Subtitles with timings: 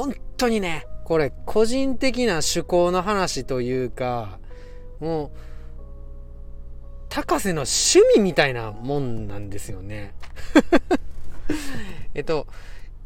[0.00, 4.38] 本当にね、これ個人的な趣向の話というか、
[4.98, 5.30] もう、
[7.10, 10.14] 高瀬の趣味みたいなもんなんですよね。
[12.14, 12.46] えっと、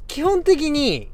[0.06, 1.10] 基本的に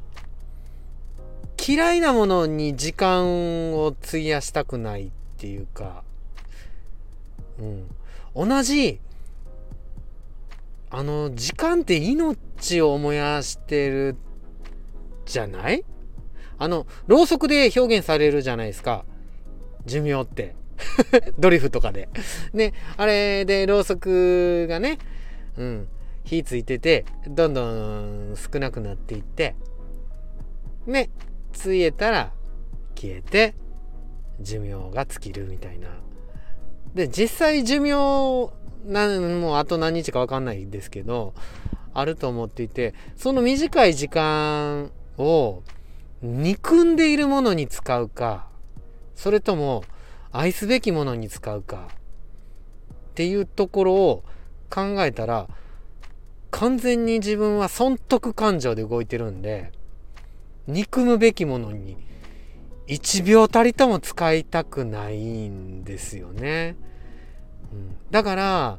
[1.67, 6.05] 嫌いなものに時間を費やしたくないっていうか、
[7.59, 8.49] うん。
[8.49, 9.01] 同じ、
[10.91, 14.30] あの、時間って命を燃やしてるって
[15.31, 15.85] じゃない？
[16.59, 19.05] あの、ろうそくで表現されるじゃないですか。
[19.87, 20.55] 寿命って。
[21.39, 22.09] ドリフとかで。
[22.53, 24.99] ね、あれでろうそくがね、
[25.57, 25.89] うん、
[26.25, 29.55] 火ついてて、どんどん少なくなっていって、
[30.87, 31.11] ね、
[31.53, 32.33] ついえたら
[32.95, 33.55] 消えて、
[34.41, 35.89] 寿命が尽きるみたいな。
[36.95, 38.51] で、実際寿命、
[38.85, 41.35] なんもうあと何日かわかんないですけど、
[41.93, 44.91] あると思っていて、その短い時間
[45.21, 45.63] を
[46.23, 48.47] 憎んでいるものに使うか、
[49.15, 49.85] それとも
[50.33, 51.89] 愛すべきものに使うか
[53.11, 54.25] っていうところを
[54.71, 55.49] 考えたら
[56.51, 59.73] 完全に自分は損得感情で動いてるんで
[60.67, 61.97] 憎むべきものに
[62.87, 66.77] 1秒たりとも使いたくないんですよね。
[67.73, 68.79] うん、だから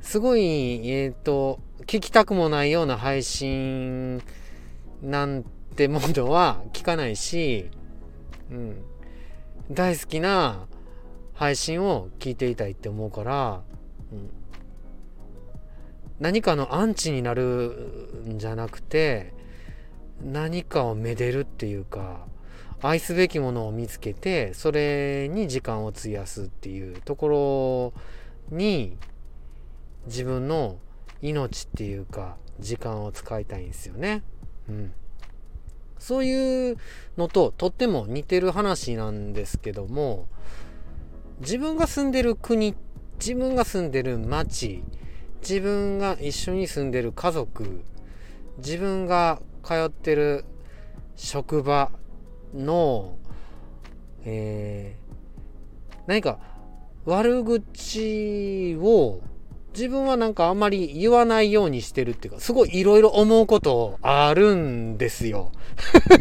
[0.00, 4.22] すごいえっ、ー、と聞きたくもないような配信
[5.04, 5.44] なん
[5.76, 7.70] てものは聞かないし、
[8.50, 8.82] うん、
[9.70, 10.66] 大好きな
[11.34, 13.60] 配信を聞いていたいって思うから、
[14.12, 14.30] うん、
[16.20, 19.34] 何かのアンチになるんじゃなくて
[20.22, 22.26] 何かをめでるっていうか
[22.80, 27.92] 愛すべきものを見つけてそれに時間を費やすっていうとこ
[28.50, 28.96] ろに
[30.06, 30.78] 自分の
[31.20, 34.22] 命っていうか時間を使いたいんですよね。
[34.68, 34.92] うん。
[36.04, 36.76] そういう
[37.16, 40.28] のととっても似てる話なんですけども
[41.40, 42.74] 自分が住んでる国
[43.18, 44.82] 自分が住んでる町
[45.40, 47.82] 自分が一緒に住んでる家族
[48.58, 50.44] 自分が通ってる
[51.16, 51.90] 職場
[52.52, 53.16] の、
[54.24, 56.38] えー、何か
[57.06, 59.22] 悪口を
[59.74, 65.50] 自分はなんかあんまり言わないようにしてるっていうか、すごいいろいろ思うことあるんですよ。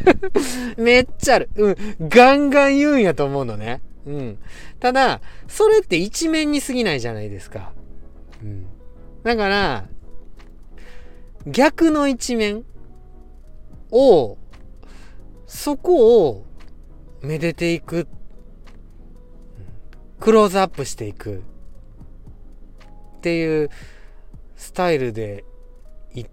[0.75, 1.49] めっちゃある。
[1.55, 1.75] うん。
[2.09, 3.81] ガンガン言うんやと思うのね。
[4.07, 4.39] うん。
[4.79, 7.73] ただ、それって一面に過ぎないじゃないですか。
[8.41, 8.65] うん。
[9.23, 9.85] だから、
[11.45, 12.65] 逆の一面
[13.91, 14.37] を、
[15.45, 16.45] そこを
[17.21, 18.07] めでていく。
[20.19, 21.43] クローズアップしていく。
[23.23, 23.69] っていう
[24.57, 25.45] スタイルで
[26.13, 26.25] 生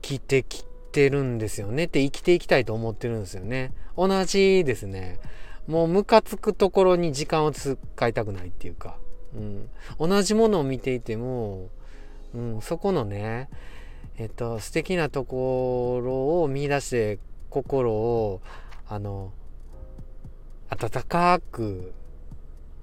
[0.00, 3.72] きてきてるんですよねって生きていきたいと思ってるんですよね。
[3.96, 5.18] 同じですね。
[5.66, 7.76] もうムカつくところに時間を使
[8.06, 8.98] いたくないっていうか、
[9.34, 9.68] うん、
[9.98, 11.70] 同じものを見ていても、
[12.32, 13.48] うん、そこのね、
[14.16, 17.18] えっと、素敵なところを見出して
[17.50, 18.40] 心を、
[18.88, 19.32] あの、
[20.70, 21.92] 温かく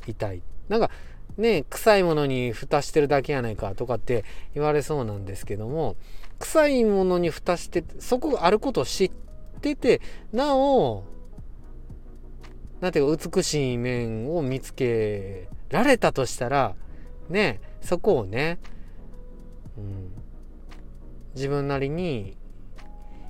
[0.08, 0.42] いたい。
[0.68, 0.92] なんか、
[1.38, 4.24] ね、臭いものに蓋してるだけやないかとかって
[4.54, 5.96] 言われそうなんですけども、
[6.40, 9.12] 臭いものに蓋して、そこがあることを知っ
[9.62, 10.02] てて、
[10.32, 11.04] なお、
[12.82, 16.76] なんていうか美しい面を見つけられたとしたら、
[17.30, 18.60] ね、そこをね、
[19.78, 20.12] うん、
[21.36, 22.38] 自分なりに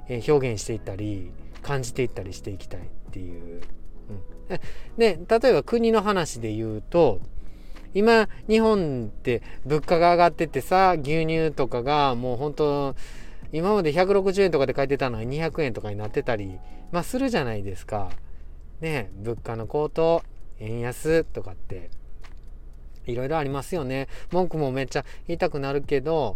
[0.09, 3.61] 表現していったり、感じていったりしていきたいっていう。
[4.49, 4.59] うん、
[4.97, 7.19] で、例えば国の話で言うと、
[7.95, 12.95] 今、日本って物価が上がっててさ、牛乳とかがもう本当
[13.53, 16.59] 今まで160円とかで買えてたのが200円とかになってたり、
[16.91, 18.09] まあするじゃないですか。
[18.81, 20.23] ね、物価の高騰、
[20.59, 21.89] 円安とかって、
[23.05, 24.09] いろいろありますよね。
[24.29, 26.35] 文句もめっちゃ言いたくなるけど、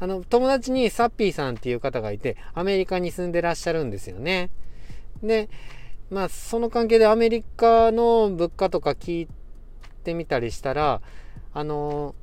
[0.00, 4.50] あの、友達にサッピーさんっていう方がいて、アメリカに住んでらっしゃるんですよね。
[5.22, 5.48] で、
[6.10, 9.45] まあ、その関係でアメリカの物価とか聞いて
[10.06, 11.00] ってみたりしたら、
[11.52, 12.14] あの、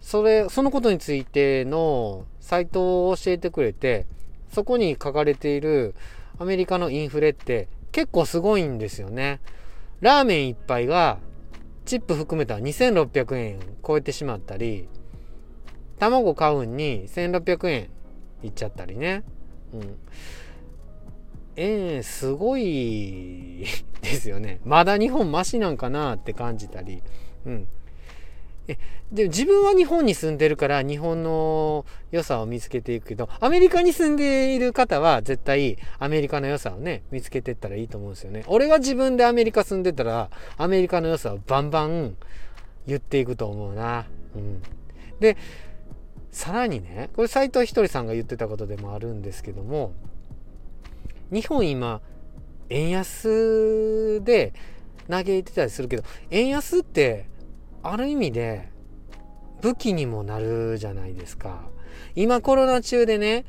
[0.00, 4.06] それ、そのことについてのサイトを教えてくれて、
[4.50, 5.94] そこに書かれている
[6.38, 9.40] アメリカのインフレって結構すごいんですよね。
[10.00, 11.18] ラーメン一杯が
[11.84, 14.88] チップ含めたら2600円超えてしまったり、
[15.98, 17.90] 卵買うんに1600円
[18.42, 19.22] いっちゃったりね。
[19.74, 19.98] うん。
[21.58, 23.64] 円すごい
[24.00, 24.60] ですよね。
[24.64, 27.02] まだ日本マシなんかなって感じたり。
[27.46, 27.68] うん。
[29.10, 40.28] で自分は日本に住んでるから日本の良さを見つけていくけどアメリカに住んでいる方は絶対アメリカの良さをね見つけていったらいいと思うんですよね俺が自分でアメリカ住んでたら
[40.58, 42.16] アメリカの良さをバンバン
[42.86, 44.04] 言っていくと思うな
[44.36, 44.60] うん
[45.20, 45.38] で
[46.30, 49.92] さらにねこれ斎藤ひとりさんが言ってたことでもあるんですけども
[51.30, 52.00] 日本今
[52.70, 54.52] 円安で
[55.08, 57.28] 嘆いてたりするけど円安って
[57.82, 58.70] ある意味で
[59.60, 61.62] 武器にもなるじゃないですか。
[62.14, 63.44] 今コロナ中でね、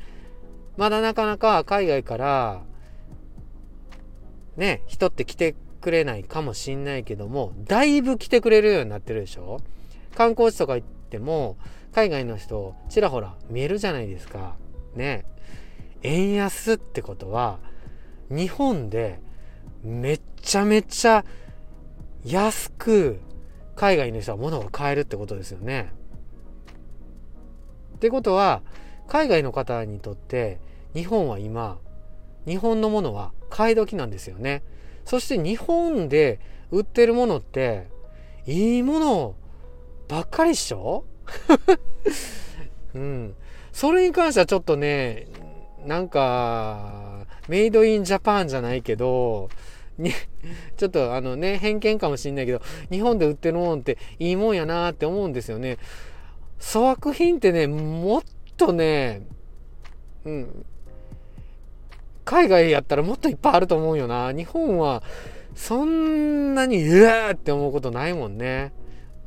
[0.76, 2.62] まだなかなか海外から
[4.56, 9.60] ね、人って来てくれないかもしんないけども、だいぶ来てくれるようになってるでしょ
[10.14, 11.56] 観光地とか行っても、
[11.92, 14.56] 海外の人ちらほら見えるじゃないですか。
[14.94, 15.24] ね。
[16.02, 17.58] 円安ってことは、
[18.30, 19.20] 日本で
[19.82, 21.24] めっちゃめちゃ
[22.24, 23.20] 安く
[23.76, 25.92] 海外の人は物が買えるってことですよね。
[27.96, 28.62] ってことは
[29.08, 30.58] 海外の方にとって
[30.94, 31.78] 日本は今
[32.46, 34.62] 日本のものは買い時なんですよね。
[35.04, 36.40] そして日本で
[36.70, 37.88] 売ってるものって
[38.46, 39.34] いいもの
[40.08, 41.04] ばっかりっしょ？
[42.94, 43.34] うん。
[43.72, 45.26] それに関してはちょっとね、
[45.86, 47.09] なんか、
[47.50, 49.50] メイドインジャパンじゃないけど、
[49.98, 50.12] に、
[50.76, 52.62] ちょっとあのね、偏見かもしんないけど、
[52.92, 55.78] 日本で売ってるもんっていいもんやなって思うんですよね。
[56.60, 58.22] 粗悪品ってね、もっ
[58.56, 59.26] とね、
[60.24, 60.64] うん、
[62.24, 64.32] 海外やったらもっといっぱいあると思うよな。
[64.32, 65.02] 日本は
[65.56, 68.72] そんなにうわーって思うことないもんね。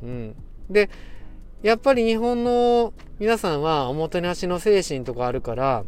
[0.02, 0.36] うん。
[0.70, 0.90] で、
[1.62, 5.84] やっぱり日本の皆さんはおもてなしの精神とかあるから、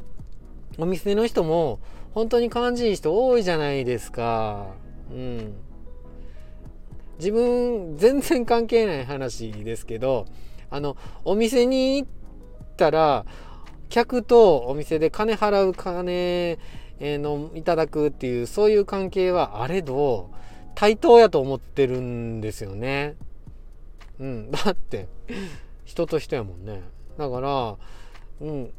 [0.78, 1.80] お店の人も
[2.16, 4.68] 本当に感じいい人多いじゃないですか。
[5.12, 5.54] うん。
[7.20, 10.26] 自分、全然関係ない話ですけど、
[10.70, 10.96] あの、
[11.26, 12.10] お店に行っ
[12.78, 13.26] たら、
[13.90, 16.58] 客とお店で金払う金
[17.02, 20.32] のいただくっていう、そういう関係はあれど、
[20.74, 23.18] 対等やと思ってるんですよね。
[24.20, 24.52] うん。
[24.52, 25.10] だって、
[25.84, 26.82] 人と人やもんね。
[27.18, 27.76] だから、
[28.40, 28.74] うん。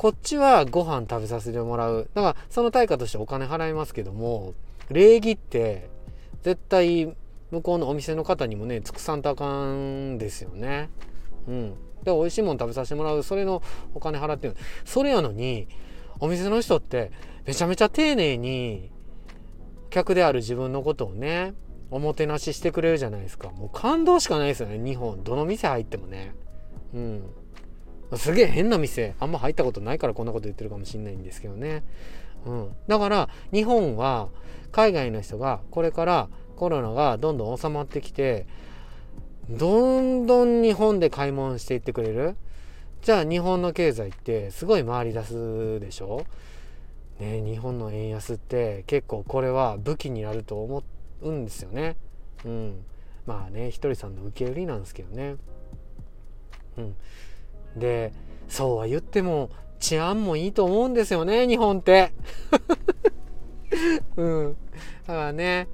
[0.00, 2.08] こっちはご飯食べさせてもらう。
[2.14, 4.54] だからその対価としてお金払いますけども、
[4.88, 5.90] 礼儀って
[6.40, 7.14] 絶対
[7.50, 10.88] 向こうのお店の方にもね、尽くさんとあかんですよね。
[11.46, 11.74] うん。
[12.02, 13.22] で、美味しいもの食べさせてもらう。
[13.22, 13.62] それの
[13.94, 14.56] お金払ってる。
[14.86, 15.68] それやのに、
[16.18, 17.12] お店の人って
[17.44, 18.90] めちゃめちゃ丁寧に
[19.90, 21.52] 客である自分のことをね、
[21.90, 23.50] おもてなししてくれるじゃないですか。
[23.50, 24.78] もう感動しかないですよね。
[24.78, 25.22] 日本。
[25.22, 26.32] どの店入ってもね。
[26.94, 27.22] うん。
[28.16, 31.84] すげえ変な店あんま入ったことないからこんなこと言ってるかもしんないんですけどね。
[32.46, 34.28] うん、だから日本は
[34.72, 38.46] 海外の人がこれからコロナがどんどん収まってきて
[39.48, 42.36] どんどん日本で買い物していってくれる？
[43.02, 46.24] じゃあ日本の経済ってすごい回り出すでしょ？
[47.18, 50.82] ね日本の円安って結構これは武器になると思
[51.22, 51.96] うんですよね。
[52.44, 52.84] うん。
[53.26, 55.36] まあねひとりさんの受け売りなんですけどね。
[56.78, 56.96] うん。
[57.76, 58.12] で
[58.48, 62.12] そうは言っても治安もいいと思うんですよね日本って。
[64.16, 64.56] うん。
[65.06, 65.68] だからね、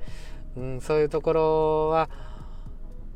[0.57, 2.09] うん、そういうところは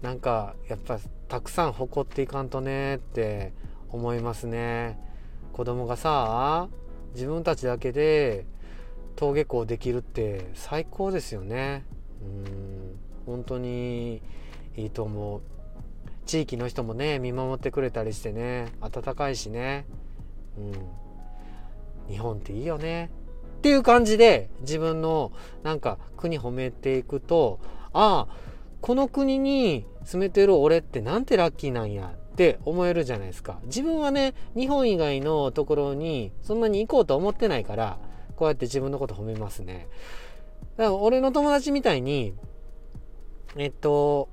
[0.02, 0.98] なんかやっぱ
[1.28, 3.52] たくさん誇っていかんとねって
[3.90, 4.98] 思いますね。
[5.52, 6.68] 子供がさ
[7.14, 8.46] 自分たちだけで
[9.16, 11.84] 登下校できるって最高ですよね。
[12.22, 12.98] うん。
[13.26, 14.22] 本当に
[14.76, 15.40] いいと思う。
[16.30, 19.84] 地域の人もね見守ってくれたりしてね暖かいしね。
[20.56, 20.72] うん。
[22.08, 23.10] 日本っていいよね。
[23.58, 25.32] っていう感じで自分の
[25.64, 27.58] なんか国褒めていくと
[27.92, 28.36] ああ
[28.80, 33.58] この国に住めてる俺ってなんてラッキーなんやって思えるじゃないですか。
[33.64, 37.98] 自分はね日本以外のところにそんなに行こうと思ってないから
[38.36, 39.88] こうやって自分のこと褒めますね。
[40.76, 42.34] だから俺の友達みたいに
[43.56, 44.28] えっと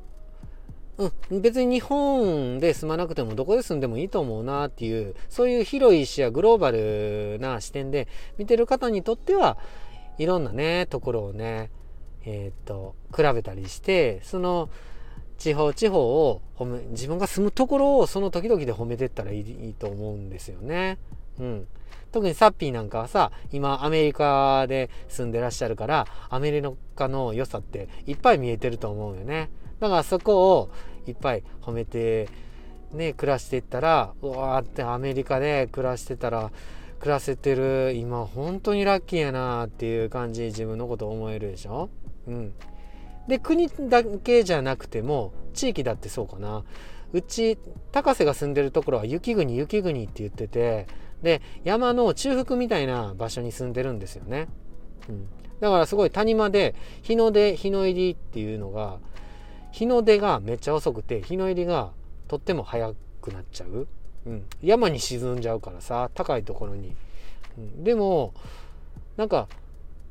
[0.98, 9.58] うん、別に日本で住まなくてもどこで住んでもいいと思うなっていう、そういう広い視野、グローバルな視点で見てる方にとっては、
[10.18, 11.70] いろんなね、ところをね、
[12.26, 14.70] えっ、と、比べたりして、その
[15.38, 20.98] 地方地方を褒め、自分が住むところをその時々で褒めてったらいいいいと思うんですよね。
[21.40, 21.68] うん。
[22.12, 26.64] 特にサッピーなんかはさ、今アメリカで住んでらっしゃるから、アメリ
[26.96, 29.50] カの良さっていっぱい見えてると思うよね。
[29.80, 30.70] だからそこを
[31.06, 32.30] いっぱい褒めて
[32.92, 36.52] ね暮らしていったらうわーってアメリカで暮らしてたら
[37.00, 41.90] 暮らせてる今本当にラッキーやなっていう感じ自分のこと思えるでしょ？
[42.28, 42.54] うん。
[43.28, 46.64] で国だけじゃなくても地域だってそうかな。
[47.14, 47.58] うち
[47.92, 50.88] 高瀬が住んでるところは雪国雪国って言ってて
[51.22, 54.50] で山の中腹みたいな場所に住んでるんですよね、
[55.08, 55.28] うん、
[55.62, 59.00] だからすごい谷間で日の出日の入りっていうのが
[59.78, 61.92] 日の出がめっちゃ遅くて日の入りが
[62.28, 63.88] とっても早くなっちゃう、
[64.26, 66.96] うん、山に沈んじゃうからさ高いところに、
[67.60, 68.34] うん、でも
[69.18, 69.48] なんか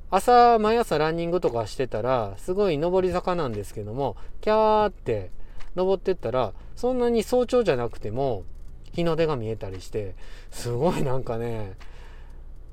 [0.08, 5.32] 朝毎朝ランニングとかしてたらすごい上り坂なんですけどもキャーって
[5.74, 8.44] 登ってったらそんなに早朝じゃなくても
[8.92, 10.14] 日の出が見えたりして
[10.52, 11.72] すごいなんかね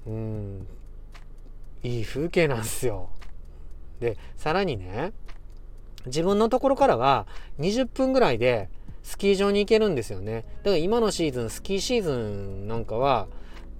[0.05, 0.67] うん
[1.81, 3.09] いい風景なんですよ。
[3.99, 5.11] でさらにね
[6.05, 7.27] 自分のところからは
[7.59, 8.69] 20分ぐらいで
[9.03, 10.45] スキー場に行けるんですよね。
[10.63, 13.27] だから今のシーズンスキーシーズンなんかは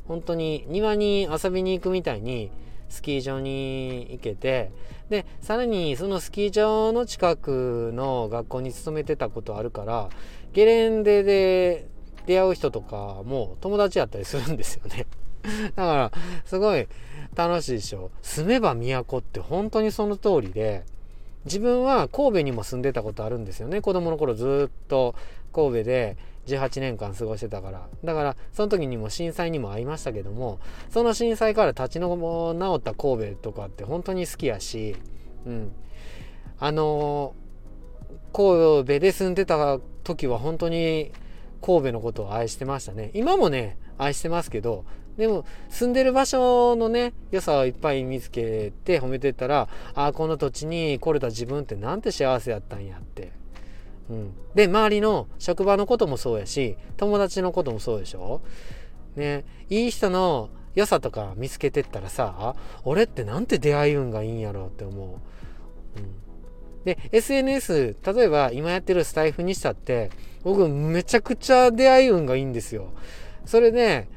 [0.08, 2.52] 本当に庭に遊びに行くみたいに
[2.90, 4.72] スキー場に行けて
[5.10, 10.10] でさらにそのスキー場の近くの学校に勤めてたことあるから
[10.54, 11.88] ゲレンデで
[12.26, 15.08] 出会う人とかも友達やったりするんですよね
[15.76, 16.12] だから
[16.46, 16.88] すごい
[17.36, 20.84] 楽しいでしょ住めば都って本当にその通りで
[21.46, 23.82] 自分は神戸にも住んでたことあるんですよね。
[23.82, 25.16] 子供の頃ずっと
[25.54, 27.88] 神戸で18年間過ごしてたから。
[28.04, 30.60] だからその時にも震災にも会いましたけども
[30.90, 34.96] その震災から立ち直った神戸とかって本当に好きやし、
[35.46, 35.72] うん、
[36.60, 37.36] あの
[38.34, 41.12] 神戸で住んでた時は本当に
[41.62, 43.12] 神戸のことを愛してましたね。
[43.14, 44.86] 今もね愛してますけど
[45.18, 53.32] でも住んでる場所のね良さをいっぱい見つけて褒めてったらああこの土地に来れた自分ってなんて幸せやったんやって。
[54.10, 58.42] うん、で周りの職場のこともそうやし友達のこともそうでしょ？
[59.16, 59.46] ね。
[59.70, 66.16] いい人の良さとか見つけてったらさ俺ってなんて出会い運がいいんやろうって思う、うん、
[66.84, 70.10] で SNS 例えば今やってるスタイフにしたって
[70.44, 72.92] 僕めちゃくちゃ出会い運がいいんですよ。
[73.46, 74.10] それで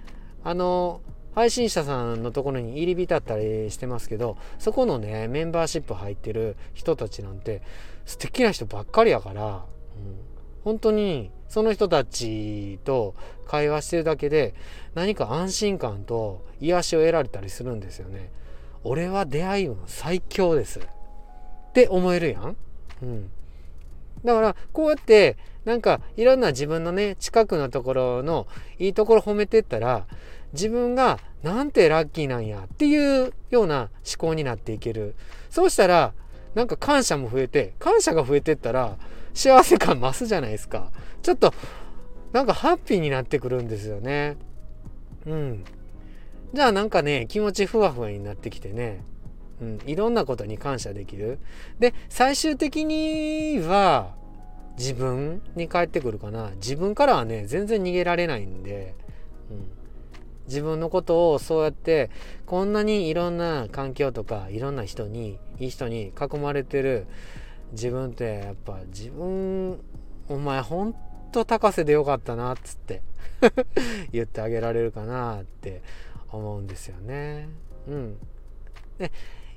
[0.47, 1.01] あの
[1.35, 7.63] 配信者さんのところに入り浸ったりしてますけどそこのねメンバーシップ入ってる人たちなんて
[8.05, 9.65] 素敵な人ばっかりやから
[9.97, 10.27] うん
[10.63, 13.15] 本当にその人たちと
[13.47, 14.55] 会話してるだけで
[14.95, 18.33] 何か安心感と癒しを得られたりするんですよね。
[18.83, 20.81] 俺は出会い運最強です。
[20.81, 20.83] っ
[21.73, 22.57] て思えるやん。
[23.01, 23.31] うん。
[24.25, 28.49] だからこうやってなんかいろんな自分のね近くのところの
[28.81, 30.07] いいところ褒めてったら
[30.57, 35.15] 自分がなんてラッキーなんやっていうような思考になっていける。
[35.51, 36.13] そうしたら
[36.55, 38.97] なんか感謝も増えて感謝が増えてったら
[39.37, 40.91] 幸せ感増すじゃないですか。
[41.23, 41.53] ちょっと、
[42.33, 44.39] なんかハッピーになってくるんですよね。
[45.27, 45.65] うん。
[46.55, 49.05] じゃあなんかね、気持ちふわふわになってきてね、
[49.61, 51.39] うん、いろんなことに感謝できる。
[51.79, 54.15] で、最終的には、
[54.79, 56.53] 自分に返ってくるかな。
[56.57, 58.95] 自分からはね、全然逃げられないんで、
[59.51, 59.69] うん、
[60.47, 62.11] 自分のことをそうやって
[62.47, 67.07] こんなにいろんな環境とかいろんな人にいい人に囲まれてる
[67.73, 69.81] 自分ってやっぱ自分
[70.29, 70.95] お前ほん
[71.33, 73.03] と高瀬でよかったなっつって
[74.13, 75.83] 言ってあげられるかなって
[76.31, 77.49] 思うんですよね。
[77.89, 78.17] うん。
[78.99, 79.13] で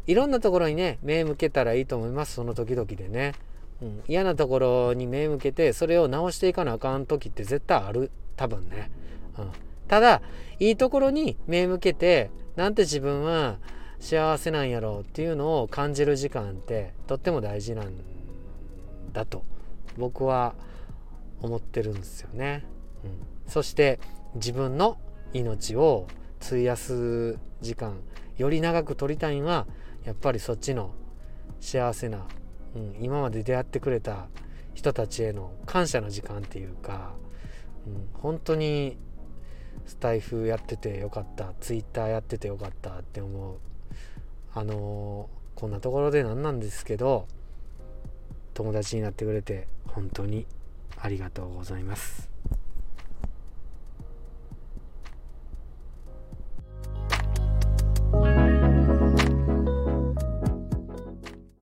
[0.08, 3.34] いろんなところにね目向けたらいいと思いますその時々でね。
[3.82, 8.92] うん、嫌なところに目向けてそれを直していかなあかん時って絶対ある多分ね。
[9.38, 9.52] うん、
[9.90, 10.22] ただ
[10.60, 13.58] いいところに目向けてなんて自分は
[14.00, 17.94] 幸せなんやろうっていうのを感じる時間ってとっても大事なん
[19.12, 19.44] だと
[19.98, 20.56] 僕は
[21.42, 22.66] 思ってるんですよね。
[23.04, 23.12] うん、
[23.52, 24.00] そして
[24.36, 24.98] 自分の
[25.34, 26.08] 命を
[26.42, 27.98] 費やす時間
[28.38, 29.68] より長く取りたいのは
[30.06, 30.94] やっぱりそっちの
[31.60, 32.26] 幸せな、
[32.76, 34.28] うん、今まで出会ってくれた
[34.74, 37.14] 人たちへの感謝の時間っていうか、
[37.86, 38.98] うん、本当に
[39.90, 43.58] スタイフやっててよかったツイッターやっててよかったって思う
[44.54, 47.28] あのー、こんなところで何なんですけど
[48.54, 50.46] 友達になってくれて本当に
[50.98, 52.29] ありがとうございます。